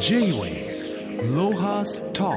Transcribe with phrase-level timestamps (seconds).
[0.00, 2.30] J-Way ロハスタ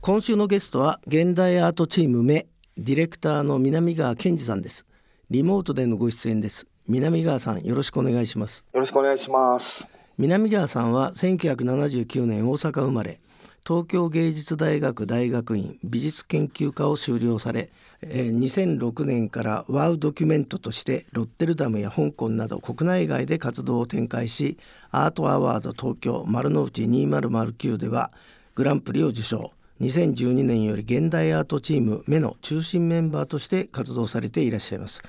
[0.00, 2.46] 今週のゲストは現代アートチーム目
[2.76, 4.86] ディレクターの南川健二さんです。
[5.28, 6.68] リモートでのご出演です。
[6.86, 8.64] 南川さんよろしくお願いします。
[8.72, 9.88] よろしくお願いします。
[10.16, 13.20] 南川さんは1979年大阪生まれ
[13.66, 17.70] 東京芸術大学大学院美術研究科を修了され
[18.02, 24.58] 2006年からワウドキュメントとしてロッテルダムや香港など国内外で活動を展開し
[24.90, 28.10] アートアワード東京丸の内2009では
[28.54, 35.02] グランプリを受賞2012年より現代アートチーム目の中心メンバーとして活動されていらっしゃいます。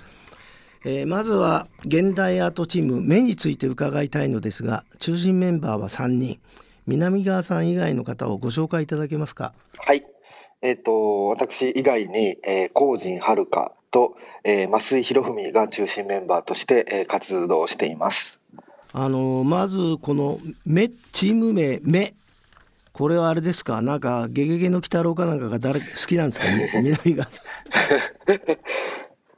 [0.84, 6.40] えー、まずは現代アートチーム目について伺いたいのですが中心メンバーは3人
[6.88, 9.54] 南川さん以外の方をご紹介いただけますか？
[9.78, 10.06] はい。
[10.62, 13.46] えっ、ー、と私以外に、えー、高人遥
[13.92, 18.40] と、えー、増井博文が中心メンバーとして、えー、活動しています。
[18.94, 22.14] あのまずこの目チーム名目。
[22.94, 23.82] これはあれですか？
[23.82, 26.46] なんかゲゲゲの鬼太郎かなんかが誰好きなんですか？
[26.48, 27.46] ね 南川さん。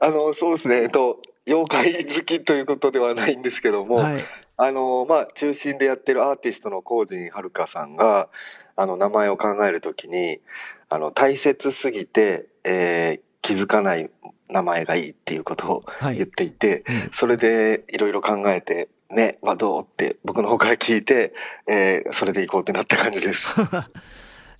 [0.00, 0.82] あのそうですね。
[0.82, 4.24] えっと妖怪好きということではないんですけども、はい、
[4.56, 8.28] あのまあ中心でやってるアーティストの高人遥さんが
[8.76, 10.40] あの名前を考えるときに
[10.88, 14.10] あの大切すぎて、えー、気づかない
[14.48, 15.82] 名前がいいっていうことを
[16.14, 21.34] 言っていて、はいうん、それでいろいろ考えて「ねはどう?」って僕の方から聞いて、
[21.66, 23.54] えー、それでいこうってなった感じです。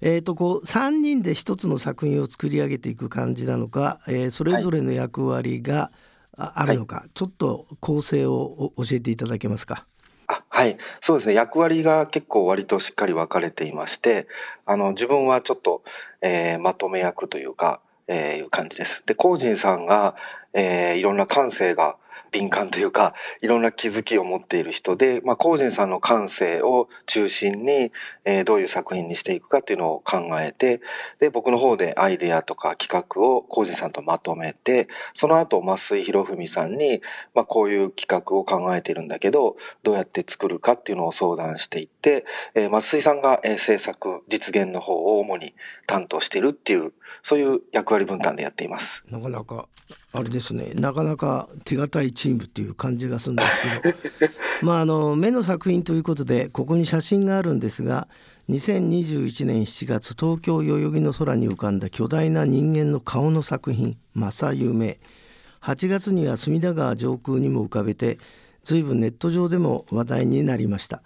[0.01, 6.04] えとこう3人で一つの作品を作り上げていく感じなのか、えー、それぞれの役割が、はい
[6.37, 9.87] あるのか、はい、ちょっと構成を教えていただけますか？
[10.27, 11.35] あはい、そうですね。
[11.35, 14.27] 役割が結構割としっかり分かれていまして、
[14.65, 15.83] あの自分はちょっと、
[16.23, 19.03] えー、まとめ役というか、えー、いう感じです。
[19.07, 20.17] で、コージンさんが、
[20.55, 21.97] えー、いろんな感性が
[22.35, 27.93] 敏感というかいろんな気づきを持っている人で、まあ、コージンさんの感性を中心に、
[28.25, 30.81] えー、どういう作品にしていくかっていうのを考えて
[31.21, 37.03] で僕の方でアイデアとか企画をコージンさんとまとめてその後増井博文さんに、
[37.37, 42.25] まあ、こういう企画を考えてるんだけどどうやって作るかっていうのを相談していって、
[42.57, 45.55] えー、増井さんが、えー、制作実現の方を主に
[45.87, 46.93] 担当しているっていう
[47.23, 49.05] そういう役割分担でやっています。
[49.09, 49.69] なかなか
[50.13, 53.97] あれですねなかなか手堅いチームっていう感じがするんですけど。
[54.63, 58.09] まああの目の作品ということでここに写真があるんですが
[58.49, 65.01] 2021年7月東京代々木の空に浮かんだ巨大な人間の顔の作品「正夢」
[65.61, 68.19] 8月には隅田川上空にも浮かべて
[68.63, 71.03] 随分ネット上でも話題になりました。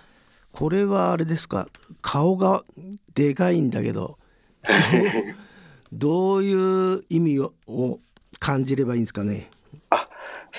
[0.52, 1.68] これはあれですか？
[2.02, 2.64] 顔が
[3.14, 4.18] でかいんだけど
[5.92, 7.52] どういう意味を
[8.38, 9.50] 感じればいいんですかね？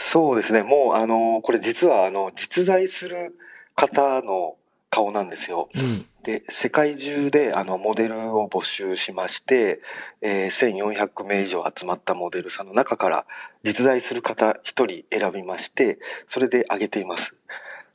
[0.08, 3.36] あそうですねもうあのこれ実はあの実在する
[3.76, 4.56] 方の
[4.90, 5.70] 顔なんですよ。
[5.76, 9.80] うん、で世界中であのモデルを募集しまして、
[10.22, 13.26] えー、1400名以上集まったモデルさんの中から
[13.64, 17.34] 実在する方1人選びましてそれで挙げています。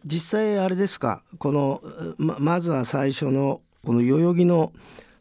[0.05, 1.23] 実際あれですか？
[1.39, 1.81] この
[2.19, 4.73] ままずは最初のこの代々木の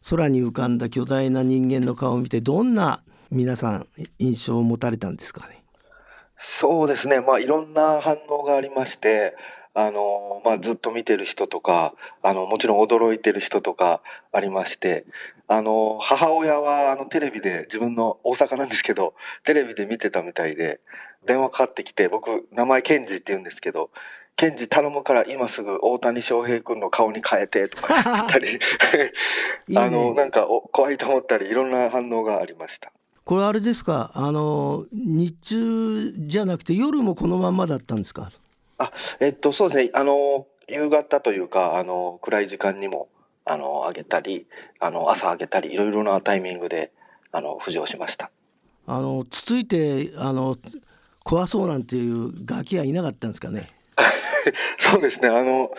[0.08, 3.02] 空に浮かんだ巨大な人間の顔を見てどんな
[3.32, 3.86] 皆さん
[4.18, 5.63] 印象を持たれたんですかね？
[6.46, 7.20] そうですね。
[7.20, 9.34] まあいろんな反応がありまして
[9.76, 15.04] あのまあ、ずっと見てる人とかあのもちろん驚いてる人とかありまして
[15.48, 20.78] あの母親はあのテレビで自分の大阪なんですけどテレビで見てたみたいで
[21.26, 23.90] 電話かかってきて僕名前ケンジって言うんですけど
[24.36, 28.46] ケンジ頼むから今すぐ大谷翔平君の顔に変えてとか言ったり。
[29.76, 32.92] あのなんか怖いと思ったりいろんな反応がありました。
[33.24, 34.10] これあれですか？
[34.14, 38.30] あの日中じゃなくて夜もこのままだったんですか？
[38.78, 39.90] あえっとそうですね。
[39.94, 43.08] あの夕方というかあの暗い時間にも
[43.46, 44.46] あの上げたり
[44.80, 46.90] あの朝上げたりいろいろなタイミングで
[47.32, 48.30] あの浮上しました。
[48.86, 50.56] あのつついてあの
[51.24, 53.68] 怖そうなんていうガキはいなかったんですかね？
[54.78, 55.28] そうですね。
[55.28, 55.70] あの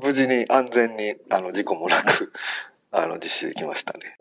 [0.00, 2.32] 無事に安全にあの事故もなく
[2.92, 4.16] あの実施できましたね。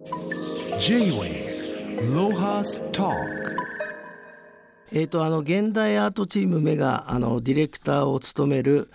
[4.94, 8.90] えーと、あの現代アートチーム目があのディレクターを務める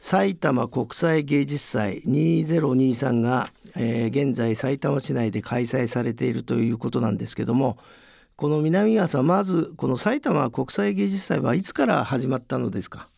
[0.00, 7.76] 埼玉国際芸術祭2023が、えー、現在埼玉市内で開催されているということなんですけども
[8.36, 13.08] この南川さんまずこの埼玉国際芸術祭はいつから始まったのですか？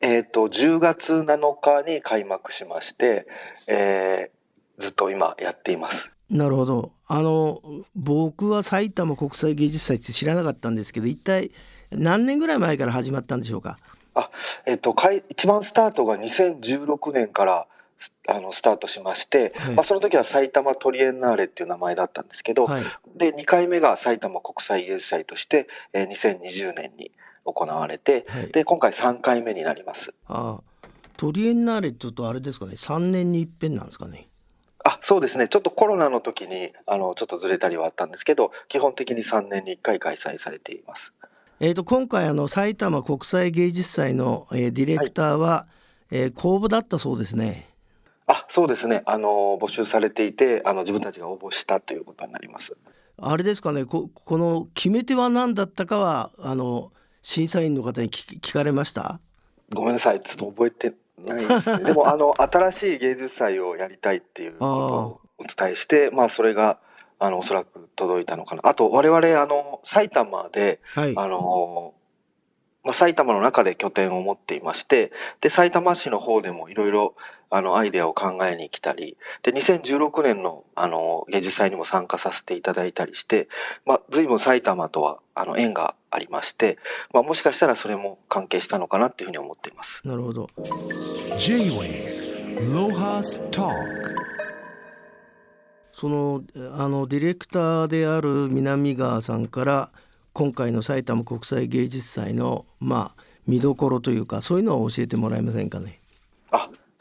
[0.00, 3.26] えーと、10月7日に開幕しまして、
[3.66, 6.13] えー、ずっと今やっています。
[6.34, 6.90] なるほど。
[7.06, 7.62] あの
[7.94, 11.52] 僕は埼玉国際芸術祭って知らなかったんですけど一体
[11.92, 13.78] 何年ぐらい前から始まったんでしょうか？
[14.14, 14.30] あ、
[14.66, 17.66] えっと、かい一番スタートが2016年から
[18.26, 19.74] あのスタートしまして、はい。
[19.76, 22.84] まあ、その時は埼玉トリエンナーレっていう名前だったんですけど、はい。
[23.16, 27.12] で2回目が埼玉国際芸術祭として、えー2020年に
[27.44, 28.48] 行われてはい。
[28.48, 30.12] で今回3回目になります。
[30.26, 30.60] あ
[31.16, 34.26] トリエンナーレっていうとあれですかね？3年に一遍なんですかね？
[34.84, 35.48] あそうですね。
[35.48, 41.12] ちょっとコロナの時にあのちょっとずれたりはあったんですけど基本的に3年に1回開催されています。
[41.60, 45.66] えー、と今回あの埼玉国際芸術祭の、えーディレクターは、
[46.10, 47.66] えー公募だったそうですね。
[48.26, 49.02] あそうですね。
[49.06, 52.76] あの募集されていてあの自分たちが応募したということになります。
[53.16, 53.84] あれですかね。
[53.86, 56.92] ここの決め手は何だったかはあの
[57.22, 59.20] 審査員の方に聞聞かれました？
[59.72, 60.20] ごめんなさい。
[60.20, 61.84] ちょっと覚えてない。
[61.84, 66.78] でもあの新しい芸術祭をやりたいっていうことをお伝えしてまあそれが
[67.18, 68.62] あのおそらく届いたのかな。
[68.64, 71.14] あと我々あの埼玉ではい。
[71.16, 71.94] あの
[72.84, 75.10] まあ、埼玉の中で拠点を持っていまして
[75.40, 77.14] で埼玉市の方でもいろいろ
[77.56, 83.46] あのアイデアを考えに来たりで2016年のあの芸術祭にも参加させていただいたりして、
[83.86, 86.78] まあ、随分埼玉とはあの縁がありまして、
[87.12, 90.00] まあ、もしかしたらそれも関係したのかなっていうふうに思っています。
[90.04, 90.50] なるほど
[95.92, 96.42] その
[96.76, 99.90] あのディレクターである南川さんから
[100.32, 106.00] 今回の埼玉国際芸術祭のまあ見どころというかそういうのを教えてもらえませんかね？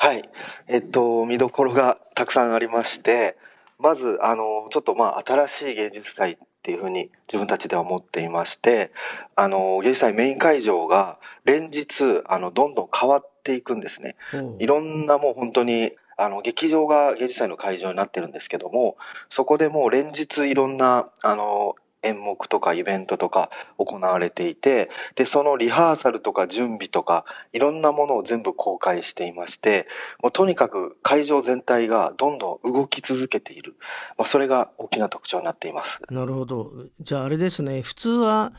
[0.04, 0.30] あはい。
[0.68, 3.38] えっと見どころがたくさんありまして
[3.80, 8.92] まずあのちょっとまあ新しい芸術祭っていうふうに自分たちでは思っていまして
[9.38, 14.18] あの芸術祭メイン会場が連日あのどんどん変わっていくんですね。
[14.60, 18.98] いろんなもう本当にあの劇場が芸術祭の会場になってるんですけども
[19.30, 29.88] そこでもう連日いろんなあの演目とかイベントとか行われていてでそのリハーサルとか準備とかいろんなものを全部公開していまして
[30.22, 33.76] もうとにかく会場全体がどんどん動き続けている、
[34.18, 36.00] まあ、それが大きな特徴になっています。
[36.10, 38.54] なるほどじゃああれですね普通は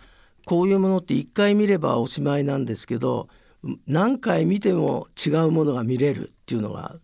[0.47, 3.29] こういうものって一回見ればおしまいなんですけど
[3.87, 6.97] 何回見ても違うものが見れるっていうのが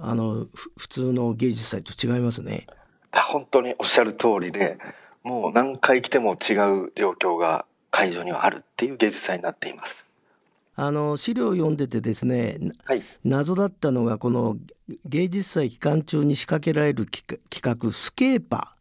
[0.00, 2.66] あのふ普通の芸術祭と違いますね。
[3.12, 4.78] 本当におっしゃる通りで
[5.26, 6.54] もう何回来ても違
[6.86, 10.06] う状況が会場にはあるっていう芸術祭になっています。
[10.76, 14.56] あの資料を読んでてですねなはい、謎だったのがこの
[15.04, 18.74] 芸術祭期間中に仕掛けられる企画スケーパ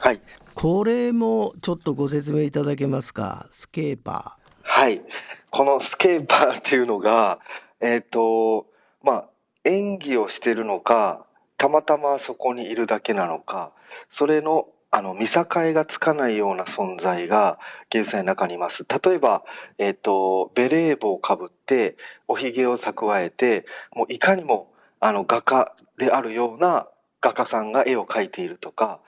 [0.00, 0.06] ー。
[0.06, 0.20] はい。
[0.54, 3.46] これもちょっとご説明いただけますか？
[3.50, 5.02] スケーパはい。
[5.50, 7.38] このスケーパーっていうのが、
[7.80, 8.66] えっ、と、
[9.02, 9.28] まあ、
[9.64, 11.26] 演技をしてるのか、
[11.58, 13.72] たまたまそこにいるだけなのか、
[14.08, 17.58] それの、あの、見境がつかないような存在が
[17.88, 18.84] 芸術祭の中にいます。
[19.04, 19.42] 例えば、
[19.78, 21.96] えっ、と、ベレー帽をかぶって、
[22.28, 23.64] おひげを蓄えて、
[23.96, 26.88] もういかにも、あの、画家であるような
[27.22, 29.00] 画家さんが絵を描いているとか、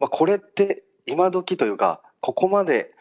[0.00, 2.94] まあ、これって今時というか、ここまで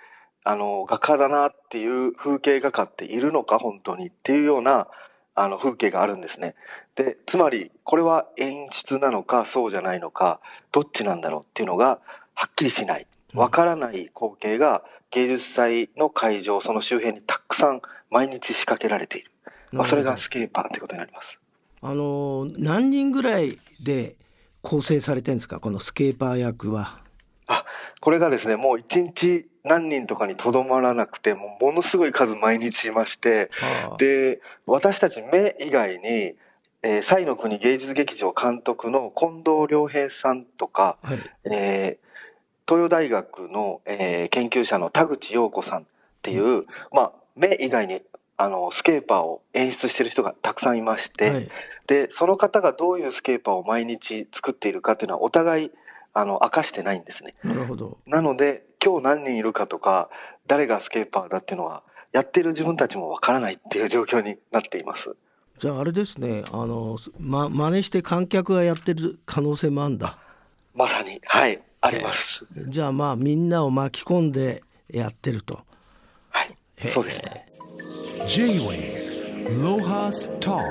[0.44, 4.88] あの画家だなっていう風景画家っているのか本当にっていうような
[5.34, 6.54] あの風景があるんですね。
[6.96, 10.40] でつまりこれは演出なのかそうじゃないのか
[10.72, 12.00] どっちなんだろうっていうのが
[12.36, 19.78] はっきりしないわからない光景が芸術祭の会場その周辺にたくさん毎日仕掛けられている、ー。
[19.78, 21.40] まあ、それがスケーパーってことになります。
[21.82, 24.15] あの何人ぐらいで
[24.62, 25.60] 構成されてるんですか？
[25.60, 27.00] このスケーパー役は。
[27.48, 27.65] あ
[28.01, 36.36] これがですねもう一日何人とかにとどまらなくてもうものすごい数毎日いましてはあで私たち目以外に、
[36.82, 42.04] えー、西の国芸術劇場監督の近藤良平さんとか、はいえー
[42.67, 45.86] 東洋大学の、えー研究者の田口陽子さんっ
[46.22, 48.01] ていう、まあ、目以外に
[48.38, 51.50] あのスケーパーを演出してる人がたくさんいまして、はい
[51.88, 55.72] でその方がどういうスケーパーを毎日作っているかっていうのはお互い
[56.15, 57.36] あの明かしてないんですね。
[57.43, 58.00] なるほど。
[58.07, 60.10] なので今日何人いるかとか
[60.48, 65.15] 誰がスケーパーだっていうのはやってる自分たちもわからないっていう状況になっています。
[65.60, 70.17] じゃああれですねあのま真似して観客がやってる可能性もあるんだ。
[70.74, 72.46] まさにはいあります。
[72.68, 75.62] じゃあまあみんなを巻き込んでやってると。
[76.30, 76.58] はい
[76.89, 77.46] そうですね。
[78.27, 80.63] J-Wave Lohas Talk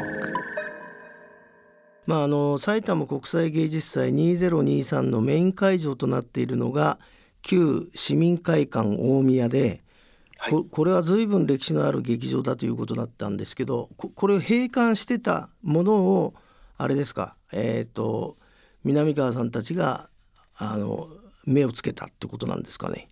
[2.07, 6.99] まあ、あの埼玉国際芸術祭2023のメイン会場となっているのが
[7.41, 16.35] 旧市民会館大宮で、はいここれは随分歴史のある劇場だということだったんですけどここれを閉館してたものを
[16.77, 18.37] あれですかえっ、と
[18.83, 20.11] 南川さんたちが
[20.59, 21.09] あの
[21.47, 23.09] 目をつけたってことなんですかね。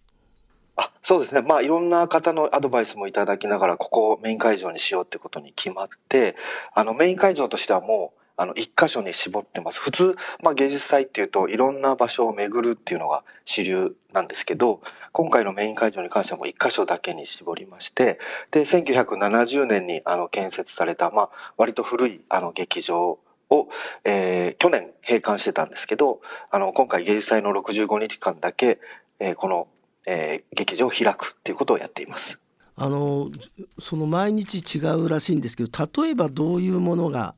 [0.77, 6.35] あそうですね、まあ、いろんな方のアドバイスもいただきながら、ここをメイン会場にしようってことに決まって、
[6.75, 9.79] あのメイン会場としてはもう、あの一箇所に絞ってます。
[9.79, 14.81] 普通、まあ、芸術祭っていうと、いろんな場所を巡るっていうのが主流なんですけど、
[15.13, 18.19] 今回のメイン会場に関してはもう一箇所だけに絞りまして、
[18.51, 23.19] で、1970年にあの建設された、まあ、割と古いあの劇場
[23.53, 23.69] を、
[24.05, 28.79] えー去年閉館してたんですけど、あの今回芸術祭の65日間だけ、
[29.21, 29.69] えーこの、
[30.07, 32.39] えー劇場を開くっていうことをやっています。
[32.75, 33.29] あの
[33.79, 37.35] その毎日違うらしいんですけど例えばどういうものが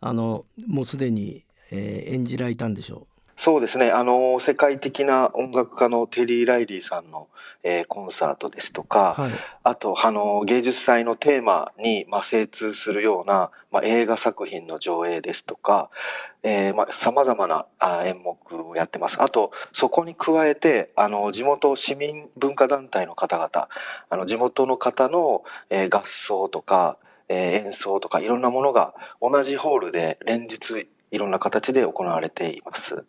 [0.00, 3.19] あのもうすでに、えー演じられたんでしょう？
[3.42, 3.90] そうですね。
[3.90, 7.28] あの、世界的な音楽家のテリー・ライリーさんの、
[7.62, 9.32] えーコンサートですとか、うはい
[9.62, 15.88] あと、あの、芸術祭のテーマに、まあ、精通するような、まあ、映画作品の上映ですとか、
[16.42, 18.36] えーまあ、様々なあ演目
[18.68, 19.16] をやってます。
[19.22, 23.68] あと、そこに加えて、あの、地元市民文化団体の方々、
[24.10, 26.98] あの、地元の方の、えー合奏とか、
[27.30, 28.92] えー演奏とか、いろんなものが
[29.22, 33.02] 同じホールで連日、いろんな形で行われています。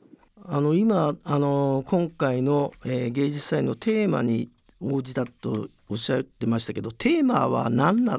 [0.48, 4.50] あの今あの今回の、えー芸術祭のテーマに
[4.82, 8.18] 応じたとおっしゃってましたけどテーマは何な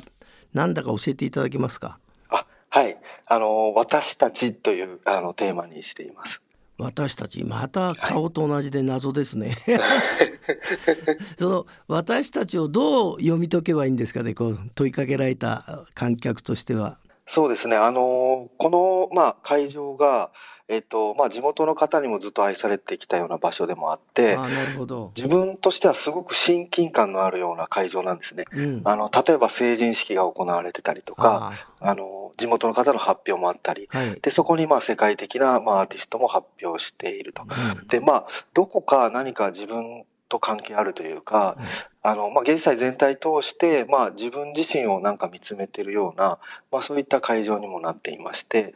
[0.55, 1.99] 何だか教えていただけますか？
[2.29, 2.97] あ、はい。
[3.27, 6.41] あの、私たちというあのテーマにしています。
[6.79, 9.55] 私たちまた顔と同じで謎ですね、
[11.39, 15.65] その私たちをどう読み解けばいいんですかねこう問いかけられた
[15.95, 17.77] 観客としてはそうですね。
[17.77, 20.31] あの、この、まあ、会場が、
[20.73, 28.47] えっと、まあ、地元の方にもずっと愛されてきたような場所でもあって、あなるほど、自分としてはすごく親近感のあるような会場なんですね。
[28.55, 37.43] うん、あの、例えば成人式が行われてたりとか、あの、地元の方の発表もあったり、あはい、で、そこにまあ世界的なまあアーティストも発表していると。
[37.43, 37.87] うん。
[37.89, 41.59] で、まあ、どこか何か自分と関係あるというか、
[42.03, 46.39] あの、まあ、芸術祭全体通して、まあ、自分自身をなんか見つめてるような、
[46.71, 48.73] まあ、そういった会場にもなっていまして、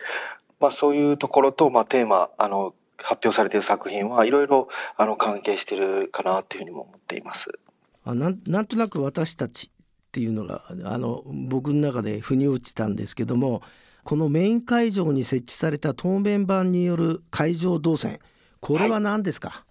[0.61, 7.51] まあ、そういうところと、まあ、テーマ、あの、発表されている作品はいろいろ、あの、関係してるかなっていうふうにも思っています。
[8.07, 9.71] あなんなんとなく私たちっ
[10.13, 13.63] ていうのがあの僕の中で腑に落ちたんですけども
[14.05, 18.21] このメイン会場に設置された透明板による会場動線
[18.61, 19.65] これは何ですか、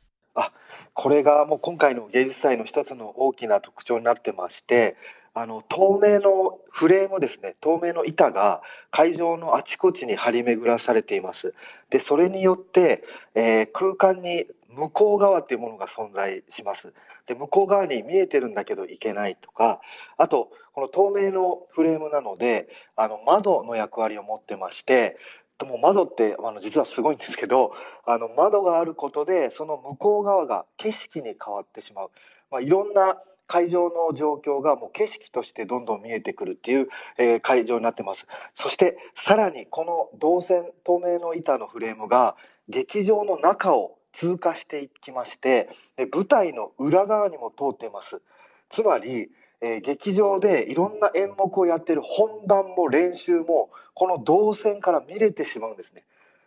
[0.96, 4.96] これがもう今回の芸術祭の一つの大きな特徴になってまして、
[5.34, 8.62] あの、透明のフレームですね、透明の板が
[8.92, 11.54] 会場のあちこちに張り巡らされています。
[11.90, 13.04] で、それによって、
[13.36, 16.94] えー空間に向こう側っていうものが存在します。
[17.28, 19.82] で、向こう側に見えてるんだけど行けないとか、
[20.18, 25.18] あと、この透明のフレームなので、あの、窓の役割を持ってまして、
[25.64, 27.72] もう窓ってあの実はすごいんですけど
[28.06, 32.12] あの窓があることでその向こう側が景色に変わってしまう、
[32.52, 38.26] まあ、いろんな会場の状況がもう景色としてどんどん見えてくるっていう、えー会場になってます。
[38.56, 42.36] そしてさらにこの動線透明の板のフレームが
[42.70, 48.22] 劇場の中を通過していきましてで舞台の裏側にも通っています。
[48.70, 49.30] つまり、
[49.66, 56.04] えー劇場でいろんな演目をやってる本番も練習もこの動線から見れてしまうんですね。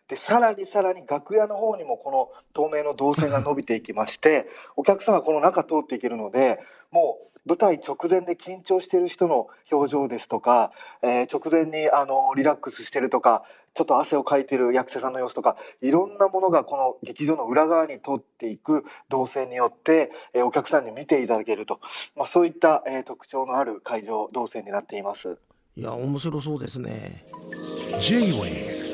[0.07, 4.47] でさらにさらに楽屋の方にもこの透明の動線が伸びていきまして
[4.77, 6.61] お客さんがこの中通っていけるので
[6.91, 10.71] もう舞台直前で緊張してる人の表情ですとか、
[11.03, 13.43] えー直前にあのリラックスしてるとか
[13.79, 21.79] ちょっと汗をかいてる役者さんの様子とかいろんなものがこの劇場の裏側に通っていく動線によって、えーお客さんに見ていただけると、
[22.17, 25.39] まあ、そういった、えー特徴のある会場動線になっています。
[25.77, 27.23] いや面白そうですね。
[28.01, 28.89] J-Way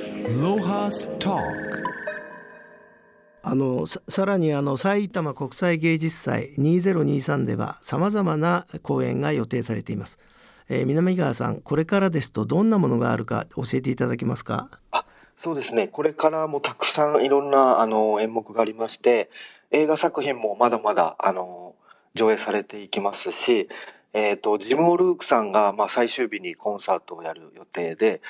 [3.43, 10.19] あのささらにあの埼玉国際芸術祭2023ではさまざまな公演が予定されています、
[10.69, 14.69] えー南川さんこれからですとどんなものがあるか教えていただけますか？
[15.37, 15.89] そうですね。
[15.89, 19.31] これからもたくさんいろんなあの演目がありまして、
[19.73, 21.75] 映画作品もまだまだあの
[22.15, 23.69] 上映されていきますし、
[24.13, 28.23] えっ、とジム・オルークさんがまあ最終日にコンサートをやる予定で、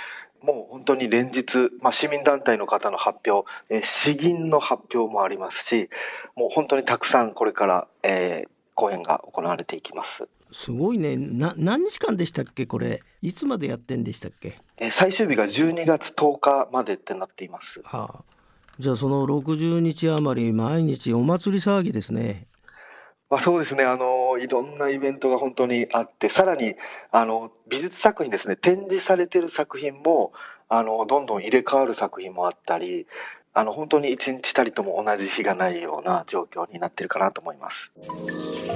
[0.43, 5.91] もう本当に連日、まあ、市民団体の方の発表、えー詩吟の発表もありますし、
[6.35, 10.27] もう本当にたくさんこれから、えー公演が行われていきます。
[10.55, 11.17] すごいね。
[11.17, 13.01] な何日間でしたっけこれ？
[13.23, 14.57] いつまでやってんでしたっけ？
[14.79, 17.81] えー最終日が12月10日までってなっています。
[17.83, 18.25] はあ。
[18.79, 22.47] じゃあその60日余り毎日お祭り騒ぎですね。
[23.31, 26.77] まあ、そうですね、あのいろんなイベントが本当にあって、さらに
[27.11, 30.33] あの美術作品ですね、展示されている作品も
[30.69, 33.09] あのどんどん入れ替わる作品もあったり、
[33.53, 37.91] あの本当に一日たりとも同じ日がないような状況になってるかなと思います。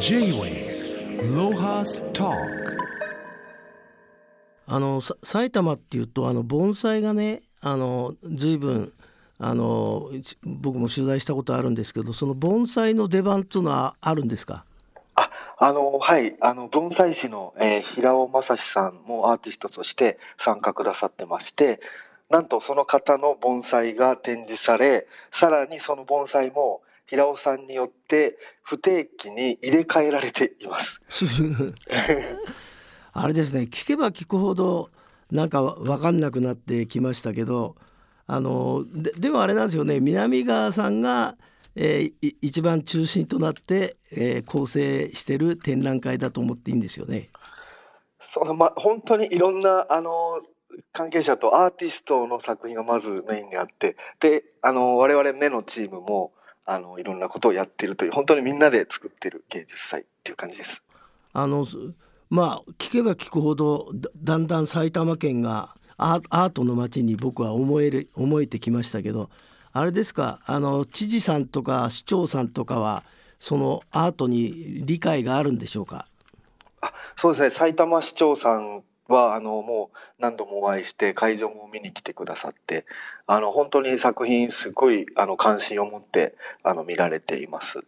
[0.00, 0.67] J-Way
[4.70, 8.92] あのさ埼玉っていうとあの盆栽がねあの随分
[9.40, 10.10] あの
[10.44, 14.64] 僕も取材したことあるんですけどその盆栽の出番っていうのはあるんですか？
[15.16, 21.80] ああのはいあの盆栽師の、えー、平尾正史さんもアーティストとして参加くださってまして
[22.30, 31.42] なんとその方の盆栽が展示されさらにその盆栽も平尾さんによって不定期に入れ替えられています
[33.12, 34.90] あれですね聞けば聞くほど
[35.30, 37.76] なんか分かんなくなってきましたけど
[38.26, 41.36] あのででもあれなんですよね南川さんが、
[41.74, 47.30] えー、一番中心となって、えー、構成してる展覧会だと思っていいんですよね。
[48.20, 50.42] そのま本当にいろんなあの
[50.92, 56.32] 関係者とアーティストの作品がまずメインにあってであの我々目のチームも
[56.70, 60.82] あのいろんなことをやってるという本当にみんなで作ってる芸術祭っていう感じです。
[61.32, 61.66] あの
[62.28, 63.90] まあ聞けば聞くほど
[64.22, 69.30] だんだん埼玉県がアートの街に僕は思える思えてきましたけど
[69.72, 73.02] あれですかあの知事さんとか市長さんとかは
[73.40, 76.06] そのアートに理解があるんでしょうか？
[76.82, 82.84] あそうですね埼玉市長さんはあのもう何度もお会いして会場も見に来てくださって
[83.26, 87.80] あの本当に作品すごいあの関心を持ってあの見られています。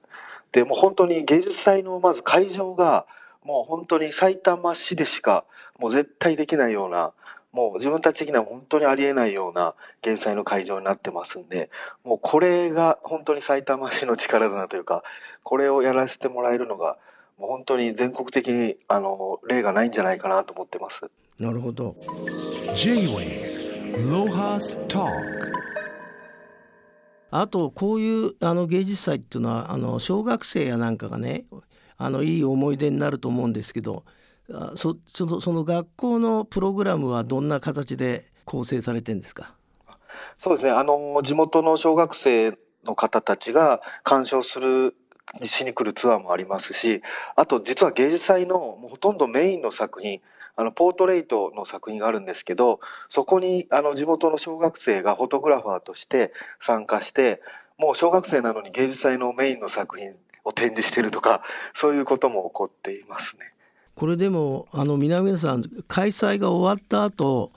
[0.53, 3.07] でもう本当に芸術祭のまず会場が
[3.45, 5.45] もう本当に埼玉市でしか
[5.79, 7.13] もう絶対できないような
[7.53, 11.71] もう自分たち的には本当にありえないような芸術祭の会場になってますんで
[12.05, 15.03] もうこれが本当に埼玉市の力だなというか
[15.43, 16.97] これをやらせてもらえるのが
[17.41, 21.11] もう本当に全国的にあの例がないんじゃないかなと思ってます。
[21.39, 21.97] なるほど。
[22.77, 25.07] J-Way ロハスタ
[27.31, 31.47] あとこういうあの芸術祭っていうのはあの小学生やなんかがね
[31.97, 34.05] あのいい思い出になると思うんですけど
[34.75, 39.55] そそのその学校のプログラムはどんな形で構成されてんですか？
[40.39, 44.95] そうですねあの地元の小学生の方たちが鑑賞する
[45.47, 47.03] しに来るツアーもありますし
[47.37, 50.21] あと実は芸術祭のもうほとんどメインの作品
[50.57, 57.41] あのポートレイトの作品があるんですけどそこにあの地元の小学生がフォトグラファーとして参加して
[57.79, 60.15] もう小学生なのに芸術祭のメインの作品
[60.45, 61.43] を展示してるとか
[61.75, 63.53] そういうことも起こっていますね。
[63.95, 67.53] これでもあの南野さん開催が終わった後、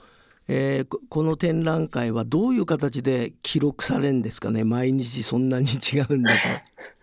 [0.48, 4.64] えー、この展覧会はどういう形で記録されるんですかね？
[4.64, 6.38] 毎日そんなに違うんだと。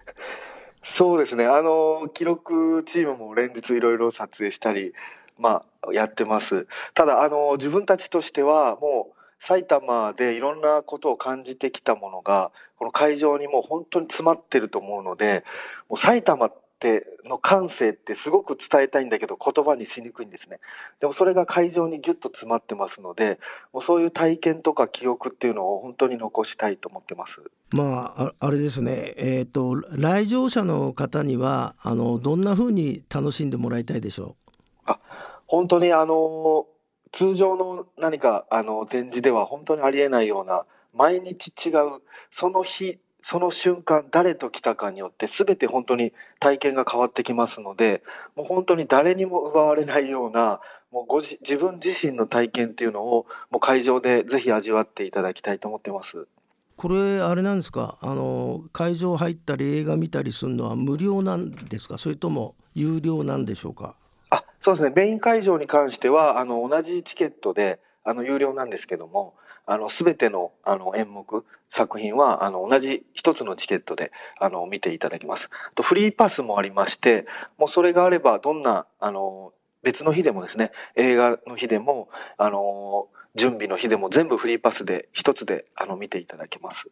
[0.84, 1.46] そうですね。
[1.46, 4.94] あの記録チームも連日いろいろ撮影したり、
[5.38, 6.68] まあ、やってます。
[6.94, 15.44] ただあの自分たちとしてはもう埼玉でいろんなことを感じてきたものがこの会場にもう本当に詰まってると思うので
[15.90, 20.60] もう埼玉っての感性ってすごく伝えたいんだけど言葉にしにくいんですね。
[21.00, 23.40] でもそれが会場にギュッと詰まってますので
[23.72, 27.42] もうそういう体験とか記憶っていうのを本当に残したいと思ってます。
[27.70, 29.14] まああれですね。
[29.18, 34.52] えっ、ー、と来場者の方にはあのどんな風に楽しんでもらいたいでしょう？
[34.86, 35.00] あ
[35.46, 36.66] 本当にあの
[37.12, 42.02] 通常の何かあの展示では本当にありえないような毎日違う
[42.34, 48.04] その日その瞬間誰と来たかによって全て本当に体験が変わってきますので
[48.36, 50.60] もう本当に誰にも奪われないような
[50.92, 56.28] もうご自自分自身の体験っていうのをもう会場でぜひ味わっていただきたいと思ってます。
[56.76, 58.00] これあれなんですか？
[58.02, 62.00] あの会場入ったり映画見たりするのは無料なんですか？
[62.00, 63.96] それとも有料なんでしょうか？
[64.32, 64.94] あそうですね。
[64.96, 75.50] メイン会場に関してはあの同じチケットであの有料なんですけどもあの全てのあの演目作品はあの同じ一つのチケットであの見ていただきます。
[75.76, 77.26] とフリーパスもありまして
[77.58, 86.90] もうそれがあればどんなあの別の日でもですね映画の日でもあの準備の日でも全部フリーパスで一つであの見ていただけます。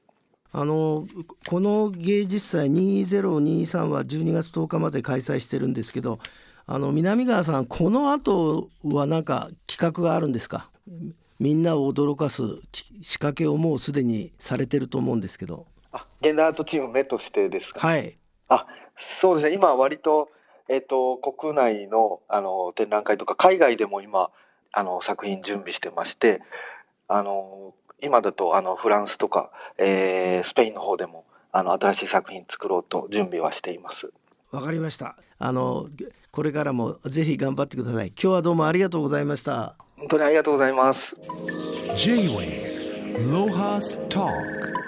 [0.51, 1.05] あの
[1.47, 6.19] この芸術祭2023は12月10日まで開催してるんですけど
[6.65, 10.69] あの南川さんこの後は何か企画があるんですか？
[11.39, 12.43] みんなを驚かす
[13.01, 15.65] 仕掛けをもうすでにされてると思うんですけど。
[15.91, 17.79] あ現代アートチーム目としてですか？
[17.79, 18.17] はい。
[18.49, 19.55] あそうですね。
[19.55, 20.29] 今割と,、
[20.67, 24.29] えーと、国内のあの展覧会とか海外でも今
[24.71, 26.41] あの作品準備してまして
[27.07, 27.73] あの
[28.03, 34.11] 今だとあのフランスとか、えー、スペインの方でもあの新しい作品作ろうと準備はしています。
[34.51, 35.15] わかりました。
[35.37, 35.87] あの
[36.31, 38.07] これからもぜひ頑張ってください。
[38.09, 41.15] 今日はどうもありがとうございました本当にありがとうございます。
[41.97, 44.78] J-Way ロハストー